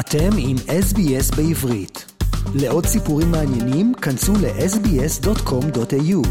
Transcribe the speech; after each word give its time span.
אתם 0.00 0.30
עם 0.38 0.56
SBS 0.56 1.36
בעברית. 1.36 2.12
לעוד 2.54 2.86
סיפורים 2.86 3.30
מעניינים, 3.30 3.94
כנסו 3.94 4.32
ל-sbs.com.au. 4.32 6.22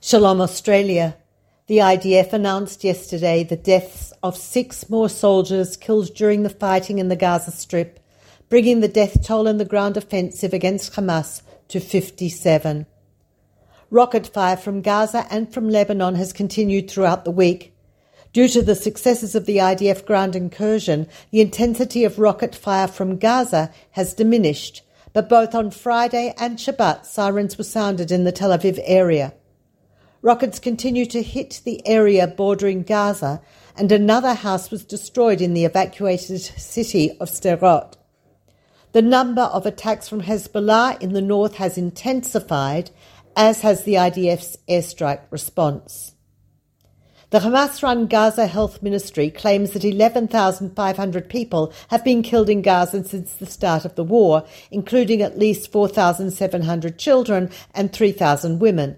Shalom 0.00 0.40
Australia. 0.40 1.16
The 1.66 1.78
IDF 1.78 2.32
announced 2.32 2.84
yesterday 2.84 3.42
the 3.42 3.56
deaths 3.56 4.12
of 4.22 4.36
six 4.36 4.88
more 4.88 5.08
soldiers 5.08 5.76
killed 5.76 6.14
during 6.14 6.44
the 6.44 6.56
fighting 6.64 6.98
in 6.98 7.08
the 7.08 7.16
Gaza 7.16 7.50
Strip, 7.50 7.98
bringing 8.48 8.80
the 8.80 8.94
death 9.00 9.26
toll 9.26 9.48
in 9.48 9.58
the 9.58 9.64
ground 9.72 9.96
offensive 9.96 10.52
against 10.54 10.92
Hamas 10.92 11.42
to 11.68 11.80
57. 11.80 12.86
Rocket 13.90 14.26
fire 14.26 14.56
from 14.56 14.80
Gaza 14.80 15.26
and 15.28 15.52
from 15.52 15.68
Lebanon 15.68 16.14
has 16.14 16.32
continued 16.32 16.88
throughout 16.88 17.24
the 17.24 17.30
week. 17.30 17.72
Due 18.33 18.47
to 18.47 18.61
the 18.61 18.75
successes 18.75 19.35
of 19.35 19.45
the 19.45 19.57
IDF 19.57 20.05
ground 20.05 20.37
incursion, 20.37 21.05
the 21.31 21.41
intensity 21.41 22.05
of 22.05 22.17
rocket 22.17 22.55
fire 22.55 22.87
from 22.87 23.17
Gaza 23.17 23.73
has 23.91 24.13
diminished, 24.13 24.83
but 25.11 25.27
both 25.27 25.53
on 25.53 25.69
Friday 25.69 26.33
and 26.37 26.57
Shabbat 26.57 27.05
sirens 27.05 27.57
were 27.57 27.65
sounded 27.65 28.09
in 28.09 28.23
the 28.23 28.31
Tel 28.31 28.57
Aviv 28.57 28.79
area. 28.85 29.33
Rockets 30.21 30.59
continue 30.59 31.05
to 31.07 31.21
hit 31.21 31.61
the 31.65 31.85
area 31.85 32.25
bordering 32.25 32.83
Gaza, 32.83 33.41
and 33.75 33.91
another 33.91 34.33
house 34.33 34.71
was 34.71 34.85
destroyed 34.85 35.41
in 35.41 35.53
the 35.53 35.65
evacuated 35.65 36.39
city 36.39 37.11
of 37.19 37.29
Sderot. 37.29 37.95
The 38.93 39.01
number 39.01 39.41
of 39.41 39.65
attacks 39.65 40.07
from 40.07 40.21
Hezbollah 40.21 41.01
in 41.01 41.11
the 41.11 41.21
north 41.21 41.55
has 41.55 41.77
intensified, 41.77 42.91
as 43.35 43.59
has 43.61 43.83
the 43.83 43.95
IDF's 43.95 44.57
airstrike 44.69 45.23
response. 45.31 46.13
The 47.31 47.39
Hamas 47.39 47.81
run 47.81 48.07
Gaza 48.07 48.45
Health 48.45 48.83
Ministry 48.83 49.29
claims 49.29 49.71
that 49.71 49.85
11,500 49.85 51.29
people 51.29 51.71
have 51.87 52.03
been 52.03 52.23
killed 52.23 52.49
in 52.49 52.61
Gaza 52.61 53.05
since 53.05 53.31
the 53.31 53.45
start 53.45 53.85
of 53.85 53.95
the 53.95 54.03
war, 54.03 54.43
including 54.69 55.21
at 55.21 55.39
least 55.39 55.71
4,700 55.71 56.97
children 56.97 57.49
and 57.73 57.93
3,000 57.93 58.59
women. 58.59 58.97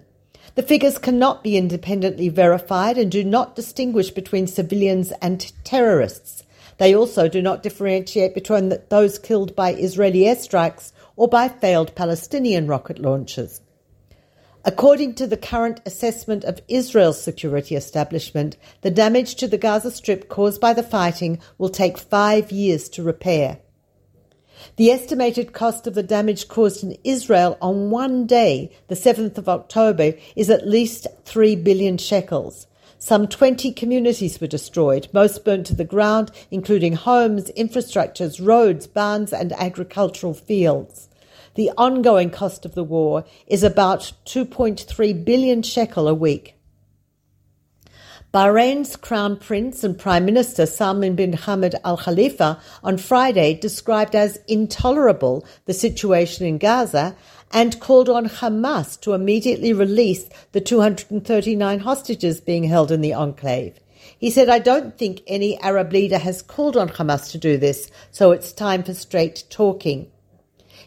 The 0.56 0.64
figures 0.64 0.98
cannot 0.98 1.44
be 1.44 1.56
independently 1.56 2.28
verified 2.28 2.98
and 2.98 3.08
do 3.08 3.22
not 3.22 3.54
distinguish 3.54 4.10
between 4.10 4.48
civilians 4.48 5.12
and 5.22 5.52
terrorists. 5.62 6.42
They 6.78 6.92
also 6.92 7.28
do 7.28 7.40
not 7.40 7.62
differentiate 7.62 8.34
between 8.34 8.76
those 8.88 9.16
killed 9.16 9.54
by 9.54 9.74
Israeli 9.74 10.22
airstrikes 10.22 10.90
or 11.14 11.28
by 11.28 11.48
failed 11.48 11.94
Palestinian 11.94 12.66
rocket 12.66 12.98
launches. 12.98 13.60
According 14.66 15.16
to 15.16 15.26
the 15.26 15.36
current 15.36 15.82
assessment 15.84 16.42
of 16.44 16.62
Israel's 16.68 17.22
security 17.22 17.76
establishment, 17.76 18.56
the 18.80 18.90
damage 18.90 19.34
to 19.36 19.46
the 19.46 19.58
Gaza 19.58 19.90
Strip 19.90 20.30
caused 20.30 20.58
by 20.58 20.72
the 20.72 20.82
fighting 20.82 21.38
will 21.58 21.68
take 21.68 21.98
five 21.98 22.50
years 22.50 22.88
to 22.90 23.02
repair. 23.02 23.58
The 24.76 24.90
estimated 24.90 25.52
cost 25.52 25.86
of 25.86 25.94
the 25.94 26.02
damage 26.02 26.48
caused 26.48 26.82
in 26.82 26.96
Israel 27.04 27.58
on 27.60 27.90
one 27.90 28.26
day, 28.26 28.72
the 28.88 28.94
7th 28.94 29.36
of 29.36 29.50
October, 29.50 30.14
is 30.34 30.48
at 30.48 30.66
least 30.66 31.08
3 31.26 31.56
billion 31.56 31.98
shekels. 31.98 32.66
Some 32.98 33.28
20 33.28 33.70
communities 33.72 34.40
were 34.40 34.46
destroyed, 34.46 35.08
most 35.12 35.44
burnt 35.44 35.66
to 35.66 35.74
the 35.74 35.84
ground, 35.84 36.30
including 36.50 36.94
homes, 36.94 37.50
infrastructures, 37.50 38.42
roads, 38.42 38.86
barns, 38.86 39.30
and 39.30 39.52
agricultural 39.52 40.32
fields. 40.32 41.10
The 41.54 41.70
ongoing 41.76 42.30
cost 42.30 42.64
of 42.64 42.74
the 42.74 42.84
war 42.84 43.24
is 43.46 43.62
about 43.62 44.12
2.3 44.26 45.24
billion 45.24 45.62
shekel 45.62 46.08
a 46.08 46.14
week. 46.14 46.56
Bahrain's 48.32 48.96
Crown 48.96 49.36
Prince 49.36 49.84
and 49.84 49.96
Prime 49.96 50.24
Minister 50.24 50.66
Salman 50.66 51.14
bin 51.14 51.34
Hamad 51.34 51.76
Al 51.84 51.96
Khalifa 51.96 52.60
on 52.82 52.98
Friday 52.98 53.54
described 53.54 54.16
as 54.16 54.40
intolerable 54.48 55.46
the 55.66 55.72
situation 55.72 56.44
in 56.44 56.58
Gaza 56.58 57.14
and 57.52 57.78
called 57.78 58.08
on 58.08 58.28
Hamas 58.28 59.00
to 59.02 59.12
immediately 59.12 59.72
release 59.72 60.28
the 60.50 60.60
239 60.60 61.78
hostages 61.78 62.40
being 62.40 62.64
held 62.64 62.90
in 62.90 63.02
the 63.02 63.14
enclave. 63.14 63.78
He 64.18 64.32
said, 64.32 64.48
I 64.48 64.58
don't 64.58 64.98
think 64.98 65.22
any 65.28 65.56
Arab 65.60 65.92
leader 65.92 66.18
has 66.18 66.42
called 66.42 66.76
on 66.76 66.88
Hamas 66.88 67.30
to 67.30 67.38
do 67.38 67.56
this, 67.56 67.88
so 68.10 68.32
it's 68.32 68.52
time 68.52 68.82
for 68.82 68.94
straight 68.94 69.44
talking. 69.48 70.10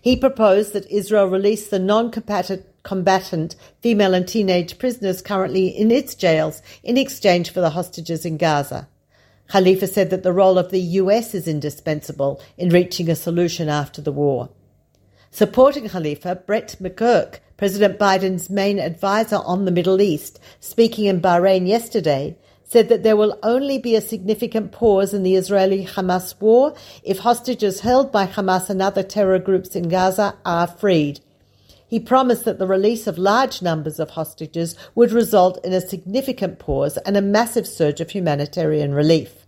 He 0.08 0.16
proposed 0.16 0.72
that 0.72 0.90
Israel 0.90 1.26
release 1.26 1.68
the 1.68 1.80
non 1.80 2.12
combatant 2.12 3.56
female 3.82 4.14
and 4.14 4.26
teenage 4.26 4.80
prisoners 4.80 5.22
currently 5.22 5.68
in 5.68 5.92
its 5.92 6.16
jails 6.16 6.62
in 6.82 6.96
exchange 6.96 7.52
for 7.52 7.60
the 7.60 7.72
hostages 7.72 8.26
in 8.26 8.38
Gaza. 8.38 8.88
Khalifa 9.50 9.86
said 9.86 10.10
that 10.12 10.24
the 10.24 10.32
role 10.32 10.58
of 10.58 10.72
the 10.72 10.80
US 11.02 11.36
is 11.36 11.46
indispensable 11.46 12.40
in 12.58 12.70
reaching 12.70 13.10
a 13.10 13.18
solution 13.18 13.68
after 13.68 14.02
the 14.02 14.14
war. 14.14 14.48
Supporting 15.30 15.90
Khalifa, 15.90 16.36
Brett 16.36 16.78
McGurk, 16.82 17.40
President 17.58 18.00
Biden's 18.00 18.50
main 18.50 18.80
advisor 18.80 19.42
on 19.44 19.66
the 19.66 19.72
Middle 19.72 20.00
East, 20.00 20.40
speaking 20.62 21.04
in 21.04 21.20
Bahrain 21.20 21.68
yesterday, 21.68 22.38
said 22.68 22.90
that 22.90 23.04
there 23.04 23.16
will 23.16 23.40
only 23.44 23.78
be 23.78 23.96
a 23.96 24.02
significant 24.02 24.72
pause 24.72 25.14
in 25.14 25.24
the 25.24 25.36
Israeli 25.36 25.86
Hamas 25.86 26.40
war 26.40 26.76
if 27.04 27.20
hostages 27.20 27.80
held 27.80 28.12
by 28.12 28.28
Hamas 28.28 28.70
and 28.70 28.82
other 28.82 29.04
terror 29.04 29.40
groups 29.40 29.76
in 29.76 29.88
Gaza 29.90 30.36
are 30.46 30.68
freed. 30.68 31.22
He 31.88 32.00
promised 32.02 32.44
that 32.44 32.60
the 32.60 32.68
release 32.68 33.08
of 33.08 33.18
large 33.18 33.62
numbers 33.62 34.00
of 34.00 34.12
hostages 34.12 34.76
would 34.94 35.14
result 35.14 35.64
in 35.64 35.72
a 35.72 35.80
significant 35.80 36.60
pause 36.60 36.98
and 36.98 37.16
a 37.16 37.22
massive 37.22 37.66
surge 37.66 38.02
of 38.02 38.10
humanitarian 38.10 38.94
relief. 38.94 39.46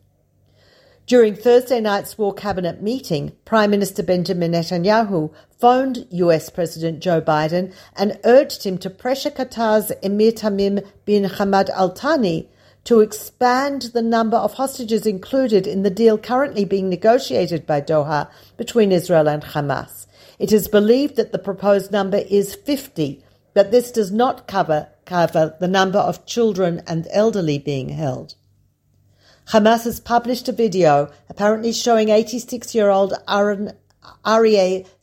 During 1.06 1.36
Thursday 1.36 1.82
night's 1.82 2.18
war 2.18 2.34
cabinet 2.34 2.82
meeting, 2.82 3.34
Prime 3.44 3.72
Minister 3.72 4.04
Benjamin 4.04 4.52
Netanyahu 4.52 5.34
phoned 5.60 6.08
US 6.12 6.50
President 6.50 7.02
Joe 7.02 7.20
Biden 7.20 7.74
and 7.98 8.20
urged 8.24 8.64
him 8.64 8.78
to 8.78 8.90
pressure 8.90 9.32
Qatar's 9.32 9.92
Emir 10.04 10.32
Tamim 10.32 10.86
bin 11.06 11.24
Hamad 11.24 11.70
Al 11.72 11.90
Thani 11.90 12.48
to 12.86 13.02
expand 13.02 13.84
the 13.94 14.02
number 14.02 14.38
of 14.38 14.54
hostages 14.54 15.06
included 15.06 15.68
in 15.68 15.84
the 15.84 15.90
deal 15.90 16.18
currently 16.18 16.66
being 16.66 16.90
negotiated 16.90 17.66
by 17.66 17.82
Doha 17.82 18.30
between 18.58 18.92
Israel 18.92 19.28
and 19.28 19.44
Hamas. 19.44 20.08
It 20.40 20.52
is 20.52 20.68
believed 20.68 21.18
that 21.18 21.32
the 21.32 21.40
proposed 21.40 21.92
number 21.92 22.18
is 22.18 22.56
50, 22.56 23.24
but 23.54 23.72
this 23.72 23.92
does 23.92 24.12
not 24.12 24.48
cover, 24.48 24.88
cover 25.06 25.56
the 25.60 25.68
number 25.68 26.00
of 26.00 26.26
children 26.26 26.82
and 26.88 27.08
elderly 27.12 27.60
being 27.60 27.90
held. 27.90 28.36
Hamas 29.50 29.84
has 29.84 30.00
published 30.00 30.48
a 30.48 30.52
video 30.52 31.12
apparently 31.28 31.74
showing 31.74 32.10
86 32.10 32.76
year 32.76 32.90
old 32.90 33.14
Aryeh 33.28 33.76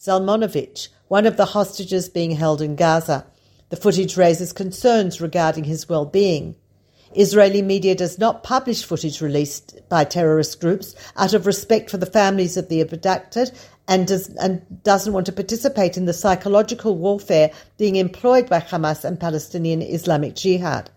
Zalmanovich, 0.01 0.89
one 1.09 1.27
of 1.27 1.37
the 1.37 1.47
hostages 1.47 2.09
being 2.09 2.31
held 2.31 2.63
in 2.63 2.77
Gaza. 2.77 3.27
The 3.69 3.77
footage 3.77 4.17
raises 4.17 4.53
concerns 4.53 5.21
regarding 5.21 5.65
his 5.65 5.89
well 5.89 6.05
being. 6.05 6.55
Israeli 7.17 7.63
media 7.63 7.95
does 7.95 8.19
not 8.19 8.43
publish 8.43 8.85
footage 8.85 9.21
released 9.21 9.81
by 9.89 10.05
terrorist 10.05 10.61
groups 10.61 10.95
out 11.17 11.35
of 11.35 11.47
respect 11.47 11.91
for 11.91 11.97
the 11.97 12.07
families 12.07 12.57
of 12.57 12.69
the 12.69 12.81
abducted 12.81 13.53
and, 13.89 14.07
does, 14.07 14.29
and 14.37 14.83
doesn't 14.83 15.13
want 15.13 15.27
to 15.27 15.33
participate 15.33 15.97
in 15.97 16.05
the 16.05 16.13
psychological 16.13 16.97
warfare 16.97 17.51
being 17.79 17.97
employed 17.97 18.49
by 18.49 18.61
Hamas 18.61 19.05
and 19.05 19.19
Palestinian 19.19 19.83
Islamic 19.83 20.35
Jihad. 20.35 20.91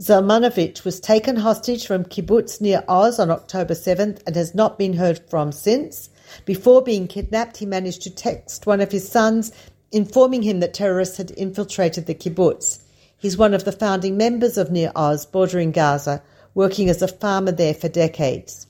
Zalmanovich 0.00 0.82
was 0.84 0.98
taken 0.98 1.36
hostage 1.36 1.86
from 1.86 2.04
kibbutz 2.04 2.60
Nir 2.60 2.82
Oz 2.88 3.18
on 3.20 3.30
October 3.30 3.74
7th 3.74 4.22
and 4.26 4.34
has 4.34 4.54
not 4.54 4.78
been 4.78 4.94
heard 4.94 5.20
from 5.28 5.52
since. 5.52 6.08
Before 6.46 6.80
being 6.80 7.06
kidnapped, 7.06 7.58
he 7.58 7.66
managed 7.66 8.02
to 8.02 8.10
text 8.10 8.66
one 8.66 8.80
of 8.80 8.92
his 8.92 9.06
sons 9.06 9.52
informing 9.92 10.42
him 10.42 10.60
that 10.60 10.72
terrorists 10.72 11.18
had 11.18 11.30
infiltrated 11.32 12.06
the 12.06 12.14
kibbutz. 12.14 12.78
He's 13.20 13.36
one 13.36 13.52
of 13.52 13.64
the 13.64 13.72
founding 13.72 14.16
members 14.16 14.56
of 14.56 14.70
Nir 14.70 14.90
Oz, 14.96 15.26
bordering 15.26 15.72
Gaza, 15.72 16.22
working 16.54 16.88
as 16.88 17.02
a 17.02 17.08
farmer 17.08 17.52
there 17.52 17.74
for 17.74 17.90
decades. 17.90 18.66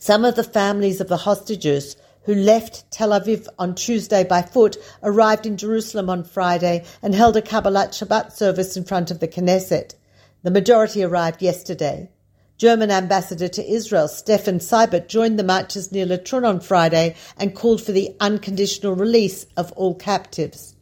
Some 0.00 0.24
of 0.24 0.34
the 0.34 0.42
families 0.42 1.00
of 1.00 1.06
the 1.06 1.18
hostages 1.18 1.94
who 2.24 2.34
left 2.34 2.90
Tel 2.90 3.10
Aviv 3.10 3.46
on 3.60 3.76
Tuesday 3.76 4.24
by 4.24 4.42
foot 4.42 4.76
arrived 5.04 5.46
in 5.46 5.56
Jerusalem 5.56 6.10
on 6.10 6.24
Friday 6.24 6.84
and 7.00 7.14
held 7.14 7.36
a 7.36 7.42
Kabbalat 7.42 7.90
Shabbat 7.90 8.32
service 8.32 8.76
in 8.76 8.82
front 8.82 9.12
of 9.12 9.20
the 9.20 9.28
Knesset. 9.28 9.94
The 10.42 10.50
majority 10.50 11.04
arrived 11.04 11.42
yesterday. 11.42 12.10
German 12.58 12.90
ambassador 12.90 13.46
to 13.46 13.72
Israel, 13.72 14.08
Steffen 14.08 14.60
Seibert, 14.60 15.06
joined 15.06 15.38
the 15.38 15.44
marchers 15.44 15.92
near 15.92 16.06
Latrun 16.06 16.44
on 16.44 16.58
Friday 16.58 17.14
and 17.36 17.54
called 17.54 17.80
for 17.80 17.92
the 17.92 18.16
unconditional 18.18 18.96
release 18.96 19.46
of 19.56 19.70
all 19.72 19.94
captives. 19.94 20.74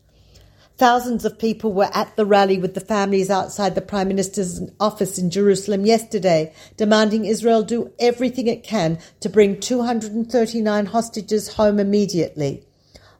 Thousands 0.81 1.27
of 1.27 1.39
people 1.39 1.75
were 1.75 1.91
at 1.93 2.17
the 2.17 2.25
rally 2.25 2.57
with 2.57 2.73
the 2.73 2.81
families 2.81 3.29
outside 3.29 3.75
the 3.75 3.83
Prime 3.83 4.09
Minister's 4.09 4.63
office 4.81 5.19
in 5.19 5.29
Jerusalem 5.29 5.85
yesterday, 5.85 6.55
demanding 6.79 7.27
Israel 7.27 7.63
do 7.63 7.93
everything 7.99 8.47
it 8.47 8.65
can 8.65 8.99
to 9.21 9.29
bring 9.29 9.61
239 9.61 10.87
hostages 10.87 11.49
home 11.49 11.79
immediately. 11.79 12.65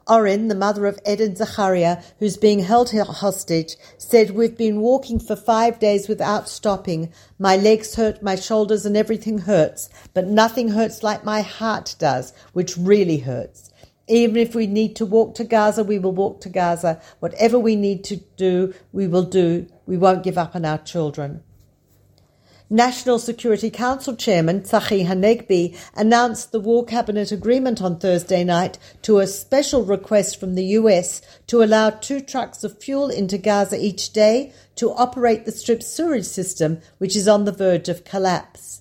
Oren, 0.07 0.47
the 0.47 0.55
mother 0.55 0.87
of 0.87 0.99
Ed 1.05 1.21
and 1.21 1.37
Zachariah, 1.37 2.01
who's 2.17 2.35
being 2.35 2.61
held 2.61 2.89
hostage, 2.89 3.75
said, 3.99 4.31
We've 4.31 4.57
been 4.57 4.79
walking 4.79 5.19
for 5.19 5.35
five 5.35 5.77
days 5.77 6.07
without 6.07 6.49
stopping. 6.49 7.13
My 7.37 7.57
legs 7.57 7.93
hurt, 7.93 8.23
my 8.23 8.37
shoulders, 8.37 8.87
and 8.87 8.97
everything 8.97 9.37
hurts, 9.37 9.87
but 10.15 10.25
nothing 10.25 10.69
hurts 10.69 11.03
like 11.03 11.23
my 11.23 11.41
heart 11.41 11.95
does, 11.99 12.33
which 12.53 12.75
really 12.75 13.19
hurts. 13.19 13.70
Even 14.11 14.35
if 14.35 14.53
we 14.53 14.67
need 14.67 14.97
to 14.97 15.05
walk 15.05 15.35
to 15.35 15.45
Gaza, 15.45 15.85
we 15.85 15.97
will 15.97 16.11
walk 16.11 16.41
to 16.41 16.49
Gaza. 16.49 16.99
Whatever 17.21 17.57
we 17.57 17.77
need 17.77 18.03
to 18.03 18.17
do, 18.35 18.73
we 18.91 19.07
will 19.07 19.23
do. 19.23 19.67
We 19.85 19.95
won't 19.95 20.23
give 20.23 20.37
up 20.37 20.53
on 20.53 20.65
our 20.65 20.79
children. 20.79 21.43
National 22.69 23.19
Security 23.19 23.69
Council 23.69 24.13
Chairman 24.13 24.63
Tzachi 24.63 25.05
Hanegbi 25.05 25.77
announced 25.95 26.51
the 26.51 26.59
War 26.59 26.83
Cabinet 26.83 27.31
agreement 27.31 27.81
on 27.81 27.99
Thursday 27.99 28.43
night 28.43 28.77
to 29.01 29.19
a 29.19 29.27
special 29.27 29.85
request 29.85 30.37
from 30.37 30.55
the 30.55 30.65
US 30.79 31.21
to 31.47 31.63
allow 31.63 31.89
two 31.89 32.19
trucks 32.19 32.65
of 32.65 32.83
fuel 32.83 33.09
into 33.09 33.37
Gaza 33.37 33.81
each 33.81 34.11
day 34.11 34.51
to 34.75 34.91
operate 34.91 35.45
the 35.45 35.53
strip's 35.53 35.87
sewage 35.87 36.25
system, 36.25 36.81
which 36.97 37.15
is 37.15 37.29
on 37.29 37.45
the 37.45 37.53
verge 37.53 37.87
of 37.87 38.03
collapse. 38.03 38.80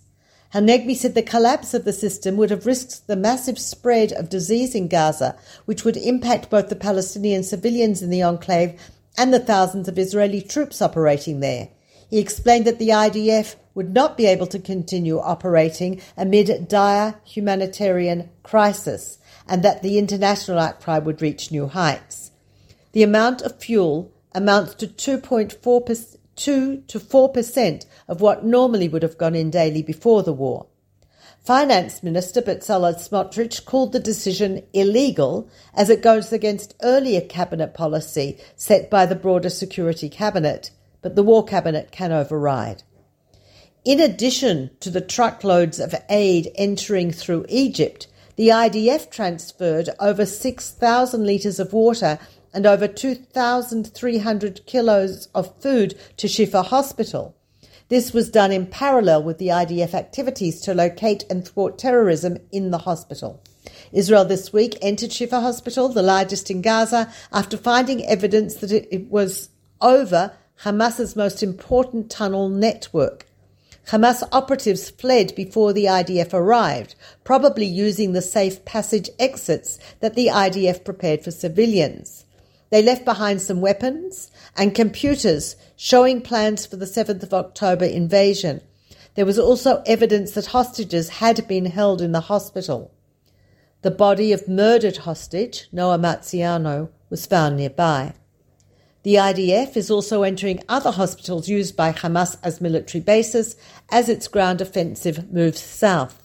Hanegbi 0.54 0.96
said 0.96 1.14
the 1.14 1.22
collapse 1.22 1.74
of 1.74 1.84
the 1.84 1.92
system 1.92 2.36
would 2.36 2.50
have 2.50 2.66
risked 2.66 3.06
the 3.06 3.14
massive 3.14 3.58
spread 3.58 4.12
of 4.12 4.28
disease 4.28 4.74
in 4.74 4.88
Gaza, 4.88 5.36
which 5.64 5.84
would 5.84 5.96
impact 5.96 6.50
both 6.50 6.68
the 6.68 6.76
Palestinian 6.76 7.44
civilians 7.44 8.02
in 8.02 8.10
the 8.10 8.22
enclave 8.22 8.78
and 9.16 9.32
the 9.32 9.38
thousands 9.38 9.86
of 9.86 9.98
Israeli 9.98 10.42
troops 10.42 10.82
operating 10.82 11.38
there. 11.38 11.68
He 12.08 12.18
explained 12.18 12.64
that 12.64 12.80
the 12.80 12.88
IDF 12.88 13.54
would 13.74 13.94
not 13.94 14.16
be 14.16 14.26
able 14.26 14.48
to 14.48 14.58
continue 14.58 15.20
operating 15.20 16.00
amid 16.16 16.66
dire 16.66 17.14
humanitarian 17.24 18.28
crisis 18.42 19.18
and 19.46 19.62
that 19.62 19.82
the 19.82 19.98
international 19.98 20.58
outcry 20.58 20.98
would 20.98 21.22
reach 21.22 21.52
new 21.52 21.68
heights. 21.68 22.32
The 22.92 23.04
amount 23.04 23.42
of 23.42 23.60
fuel 23.60 24.10
amounts 24.34 24.74
to 24.74 24.88
2.4 24.88 26.18
2 26.40 26.82
to 26.88 26.98
4% 26.98 27.86
of 28.08 28.20
what 28.20 28.44
normally 28.44 28.88
would 28.88 29.02
have 29.02 29.18
gone 29.18 29.34
in 29.34 29.50
daily 29.50 29.82
before 29.82 30.22
the 30.22 30.32
war. 30.32 30.66
Finance 31.44 32.02
Minister 32.02 32.42
Bezalel 32.42 32.94
Smotrich 32.94 33.64
called 33.64 33.92
the 33.92 34.00
decision 34.00 34.62
illegal 34.72 35.48
as 35.74 35.88
it 35.88 36.02
goes 36.02 36.32
against 36.32 36.74
earlier 36.82 37.20
cabinet 37.20 37.74
policy 37.74 38.38
set 38.56 38.90
by 38.90 39.06
the 39.06 39.14
broader 39.14 39.50
security 39.50 40.08
cabinet 40.08 40.70
but 41.02 41.16
the 41.16 41.22
War 41.22 41.44
Cabinet 41.44 41.90
can 41.90 42.12
override. 42.12 42.82
In 43.84 44.00
addition 44.00 44.70
to 44.80 44.90
the 44.90 45.00
truckloads 45.00 45.80
of 45.80 45.94
aid 46.08 46.50
entering 46.56 47.10
through 47.10 47.46
Egypt, 47.48 48.06
the 48.36 48.48
IDF 48.48 49.10
transferred 49.10 49.90
over 49.98 50.26
6,000 50.26 51.26
litres 51.26 51.58
of 51.58 51.72
water 51.72 52.18
and 52.52 52.66
over 52.66 52.88
2,300 52.88 54.66
kilos 54.66 55.28
of 55.34 55.60
food 55.60 55.98
to 56.16 56.26
Shifa 56.26 56.64
Hospital. 56.64 57.36
This 57.88 58.12
was 58.12 58.30
done 58.30 58.52
in 58.52 58.66
parallel 58.66 59.24
with 59.24 59.38
the 59.38 59.48
IDF 59.48 59.94
activities 59.94 60.60
to 60.62 60.74
locate 60.74 61.24
and 61.28 61.46
thwart 61.46 61.76
terrorism 61.76 62.38
in 62.52 62.70
the 62.70 62.78
hospital. 62.78 63.42
Israel 63.92 64.24
this 64.24 64.52
week 64.52 64.78
entered 64.80 65.10
Shifa 65.10 65.42
Hospital, 65.42 65.88
the 65.88 66.02
largest 66.02 66.50
in 66.50 66.62
Gaza, 66.62 67.12
after 67.32 67.56
finding 67.56 68.06
evidence 68.06 68.54
that 68.56 68.70
it 68.70 69.10
was 69.10 69.50
over 69.80 70.32
Hamas's 70.62 71.16
most 71.16 71.42
important 71.42 72.10
tunnel 72.10 72.48
network. 72.48 73.26
Hamas 73.88 74.22
operatives 74.30 74.90
fled 74.90 75.34
before 75.34 75.72
the 75.72 75.86
IDF 75.86 76.32
arrived, 76.32 76.94
probably 77.24 77.66
using 77.66 78.12
the 78.12 78.22
safe 78.22 78.64
passage 78.64 79.10
exits 79.18 79.78
that 79.98 80.14
the 80.14 80.28
IDF 80.28 80.84
prepared 80.84 81.24
for 81.24 81.32
civilians. 81.32 82.24
They 82.70 82.82
left 82.82 83.04
behind 83.04 83.42
some 83.42 83.60
weapons 83.60 84.30
and 84.56 84.74
computers 84.74 85.56
showing 85.76 86.22
plans 86.22 86.66
for 86.66 86.76
the 86.76 86.86
7th 86.86 87.22
of 87.22 87.34
October 87.34 87.84
invasion. 87.84 88.62
There 89.16 89.26
was 89.26 89.38
also 89.38 89.82
evidence 89.86 90.32
that 90.32 90.46
hostages 90.46 91.08
had 91.08 91.46
been 91.48 91.66
held 91.66 92.00
in 92.00 92.12
the 92.12 92.20
hospital. 92.20 92.92
The 93.82 93.90
body 93.90 94.32
of 94.32 94.46
murdered 94.46 94.98
hostage, 94.98 95.68
Noa 95.72 95.98
Marciano, 95.98 96.90
was 97.08 97.26
found 97.26 97.56
nearby. 97.56 98.14
The 99.02 99.14
IDF 99.14 99.76
is 99.76 99.90
also 99.90 100.22
entering 100.22 100.62
other 100.68 100.90
hospitals 100.90 101.48
used 101.48 101.74
by 101.74 101.92
Hamas 101.92 102.36
as 102.42 102.60
military 102.60 103.02
bases 103.02 103.56
as 103.90 104.08
its 104.08 104.28
ground 104.28 104.60
offensive 104.60 105.32
moves 105.32 105.60
south. 105.60 106.19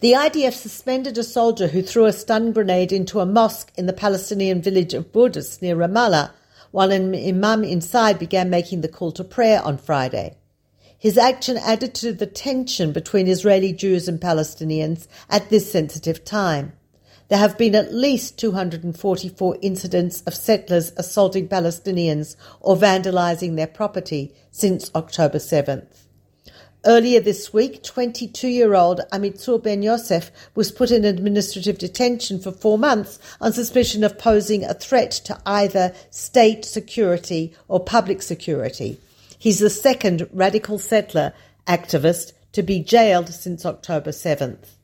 The 0.00 0.12
IDF 0.12 0.54
suspended 0.54 1.18
a 1.18 1.22
soldier 1.22 1.66
who 1.66 1.82
threw 1.82 2.06
a 2.06 2.12
stun 2.14 2.52
grenade 2.52 2.90
into 2.90 3.20
a 3.20 3.26
mosque 3.26 3.70
in 3.76 3.84
the 3.84 3.92
Palestinian 3.92 4.62
village 4.62 4.94
of 4.94 5.12
Budrus 5.12 5.60
near 5.60 5.76
Ramallah, 5.76 6.30
while 6.70 6.90
an 6.90 7.14
imam 7.14 7.64
inside 7.64 8.18
began 8.18 8.48
making 8.48 8.80
the 8.80 8.88
call 8.88 9.12
to 9.12 9.22
prayer 9.22 9.60
on 9.62 9.76
Friday. 9.76 10.38
His 10.98 11.18
action 11.18 11.58
added 11.58 11.92
to 11.96 12.14
the 12.14 12.24
tension 12.24 12.92
between 12.92 13.28
Israeli 13.28 13.74
Jews 13.74 14.08
and 14.08 14.18
Palestinians 14.18 15.06
at 15.28 15.50
this 15.50 15.70
sensitive 15.70 16.24
time. 16.24 16.72
There 17.28 17.38
have 17.38 17.58
been 17.58 17.74
at 17.74 17.92
least 17.92 18.38
244 18.38 19.58
incidents 19.60 20.22
of 20.22 20.34
settlers 20.34 20.94
assaulting 20.96 21.46
Palestinians 21.46 22.36
or 22.60 22.74
vandalizing 22.74 23.56
their 23.56 23.66
property 23.66 24.32
since 24.50 24.90
October 24.94 25.36
7th. 25.36 26.06
Earlier 26.86 27.20
this 27.20 27.52
week, 27.52 27.82
22 27.82 28.48
year 28.48 28.74
old 28.74 29.02
Amitzur 29.12 29.62
Ben 29.62 29.82
Yosef 29.82 30.30
was 30.54 30.72
put 30.72 30.90
in 30.90 31.04
administrative 31.04 31.76
detention 31.76 32.40
for 32.40 32.52
four 32.52 32.78
months 32.78 33.18
on 33.38 33.52
suspicion 33.52 34.02
of 34.02 34.18
posing 34.18 34.64
a 34.64 34.72
threat 34.72 35.10
to 35.26 35.38
either 35.44 35.94
state 36.10 36.64
security 36.64 37.52
or 37.68 37.80
public 37.80 38.22
security. 38.22 38.98
He's 39.38 39.58
the 39.58 39.68
second 39.68 40.26
radical 40.32 40.78
settler 40.78 41.34
activist 41.66 42.32
to 42.52 42.62
be 42.62 42.80
jailed 42.80 43.28
since 43.28 43.66
October 43.66 44.10
7th. 44.10 44.76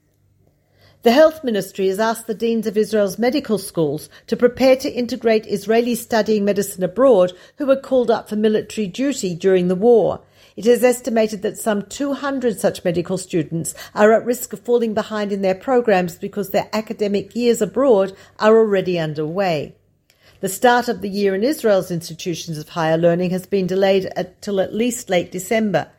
The 1.03 1.13
Health 1.13 1.45
Ministry 1.45 1.87
has 1.89 1.99
asked 1.99 2.27
the 2.27 2.35
deans 2.35 2.67
of 2.67 2.77
Israel's 2.77 3.19
medical 3.19 3.57
schools 3.57 4.11
to 4.27 4.37
prepare 4.37 4.77
to 4.77 4.93
integrate 4.93 5.45
Israelis 5.45 5.99
studying 5.99 6.45
medicine 6.45 6.83
abroad 6.83 7.33
who 7.57 7.65
were 7.65 7.81
called 7.81 8.11
up 8.11 8.29
for 8.29 8.37
military 8.37 8.87
duty 8.87 9.35
during 9.35 9.69
the 9.69 9.75
war. 9.75 10.21
It 10.57 10.65
is 10.67 10.83
estimated 10.83 11.43
that 11.43 11.59
some 11.59 11.83
200 11.83 12.59
such 12.59 12.83
medical 12.83 13.19
students 13.19 13.75
are 13.95 14.15
at 14.15 14.25
risk 14.25 14.55
of 14.55 14.61
falling 14.61 14.95
behind 14.95 15.31
in 15.31 15.43
their 15.43 15.55
programs 15.55 16.17
because 16.17 16.49
their 16.49 16.71
academic 16.73 17.37
years 17.37 17.61
abroad 17.61 18.17
are 18.39 18.57
already 18.57 18.99
underway. 18.99 19.75
The 20.41 20.49
start 20.49 20.89
of 20.89 21.03
the 21.03 21.11
year 21.11 21.35
in 21.35 21.43
Israel's 21.43 21.91
institutions 21.91 22.57
of 22.57 22.71
higher 22.71 22.97
learning 22.97 23.31
has 23.31 23.47
been 23.47 23.67
delayed 23.67 24.11
until 24.17 24.61
at 24.61 24.75
least 24.75 25.11
late 25.11 25.31
December. 25.31 25.91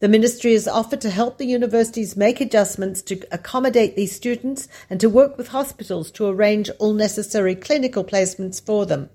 The 0.00 0.08
ministry 0.08 0.52
has 0.54 0.66
offered 0.66 1.00
to 1.02 1.10
help 1.10 1.38
the 1.38 1.46
universities 1.46 2.16
make 2.16 2.40
adjustments 2.40 3.02
to 3.02 3.22
accommodate 3.30 3.94
these 3.94 4.14
students 4.14 4.66
and 4.90 4.98
to 5.00 5.08
work 5.08 5.38
with 5.38 5.48
hospitals 5.48 6.10
to 6.12 6.26
arrange 6.26 6.70
all 6.80 6.92
necessary 6.92 7.54
clinical 7.54 8.02
placements 8.02 8.60
for 8.64 8.84
them. 8.84 9.10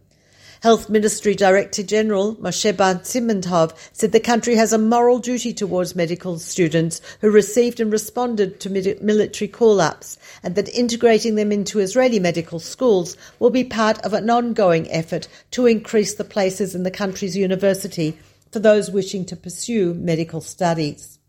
Health 0.62 0.90
Ministry 0.90 1.36
Director 1.36 1.84
General 1.84 2.36
Moshe 2.38 2.76
Bar 2.76 2.96
Siman 2.96 3.44
Tov 3.44 3.76
said 3.94 4.12
the 4.12 4.20
country 4.20 4.56
has 4.56 4.74
a 4.74 4.80
moral 4.80 5.20
duty 5.20 5.54
towards 5.54 5.96
medical 5.96 6.40
students 6.40 7.00
who 7.22 7.30
received 7.30 7.80
and 7.80 7.92
responded 7.92 8.60
to 8.62 8.70
military 8.70 9.48
call-ups 9.48 10.18
and 10.42 10.56
that 10.56 10.68
integrating 10.70 11.36
them 11.36 11.52
into 11.52 11.80
Israeli 11.80 12.20
medical 12.20 12.60
schools 12.60 13.16
will 13.38 13.52
be 13.52 13.64
part 13.64 14.00
of 14.04 14.14
an 14.14 14.32
ongoing 14.32 14.92
effort 14.92 15.28
to 15.52 15.68
increase 15.68 16.16
the 16.16 16.24
places 16.24 16.74
in 16.74 16.82
the 16.82 16.90
country's 16.90 17.38
university 17.38 18.18
for 18.52 18.58
those 18.58 18.90
wishing 18.90 19.26
to 19.26 19.36
pursue 19.36 19.94
medical 19.94 20.42
studies. 20.42 21.20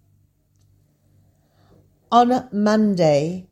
On 2.11 2.49
Monday, 2.51 3.47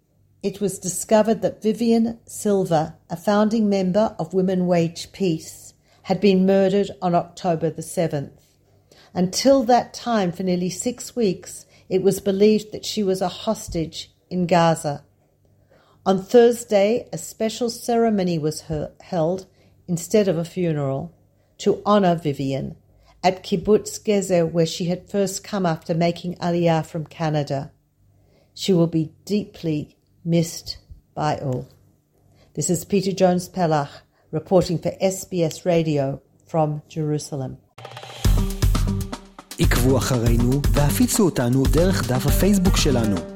it 0.46 0.60
was 0.60 0.78
discovered 0.78 1.42
that 1.42 1.60
Vivian 1.60 2.20
Silver, 2.24 2.94
a 3.10 3.16
founding 3.16 3.68
member 3.68 4.14
of 4.16 4.32
Women 4.32 4.68
Wage 4.68 5.10
Peace, 5.10 5.74
had 6.02 6.20
been 6.20 6.46
murdered 6.46 6.88
on 7.02 7.16
October 7.16 7.68
the 7.68 7.82
7th. 7.82 8.30
Until 9.12 9.64
that 9.64 9.92
time, 9.92 10.30
for 10.30 10.44
nearly 10.44 10.70
six 10.70 11.16
weeks, 11.16 11.66
it 11.88 12.00
was 12.00 12.20
believed 12.20 12.70
that 12.70 12.84
she 12.84 13.02
was 13.02 13.20
a 13.20 13.26
hostage 13.26 14.12
in 14.30 14.46
Gaza. 14.46 15.04
On 16.06 16.22
Thursday, 16.22 17.08
a 17.12 17.18
special 17.18 17.68
ceremony 17.68 18.38
was 18.38 18.66
held 19.00 19.46
instead 19.88 20.28
of 20.28 20.38
a 20.38 20.44
funeral 20.44 21.12
to 21.58 21.82
honour 21.84 22.14
Vivian 22.14 22.76
at 23.24 23.42
Kibbutz 23.42 23.98
Gezer, 23.98 24.48
where 24.48 24.64
she 24.64 24.84
had 24.84 25.10
first 25.10 25.42
come 25.42 25.66
after 25.66 25.92
making 25.92 26.36
Aliyah 26.36 26.86
from 26.86 27.04
Canada. 27.04 27.72
She 28.54 28.72
will 28.72 28.86
be 28.86 29.12
deeply 29.24 29.95
missed 30.26 30.78
by 31.14 31.36
all. 31.38 31.68
This 32.54 32.68
is 32.68 32.84
Peta 32.84 33.12
Jones 33.12 33.48
Pellach 33.48 33.92
reporting 34.32 34.78
for 34.78 34.90
SBS 35.00 35.64
Radio 35.64 36.20
from 36.46 36.82
Jerusalem. 36.88 37.56
עקבו 39.58 39.98
אחרינו 39.98 40.50
והפיצו 40.72 41.24
אותנו 41.24 41.62
דרך 41.72 42.08
דף 42.08 42.26
הפייסבוק 42.26 42.76
שלנו. 42.76 43.35